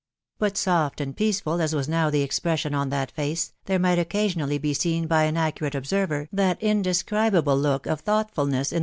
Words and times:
But 0.39 0.57
soft 0.57 0.99
and 0.99 1.15
peaceful 1.15 1.61
as 1.61 1.75
was 1.75 1.87
now 1.87 2.09
the 2.09 2.23
expression 2.23 2.73
of 2.73 2.89
that 2.89 3.11
face, 3.11 3.53
there 3.65 3.77
might 3.77 3.99
occasionally 3.99 4.57
be 4.57 4.73
seen 4.73 5.05
by 5.05 5.25
an 5.25 5.37
accurate 5.37 5.75
observer 5.75 6.27
ik&t 6.35 6.55
indescribable 6.59 7.55
look 7.59 7.85
of 7.85 8.03
tfooughtfulness 8.03 8.73
in. 8.73 8.79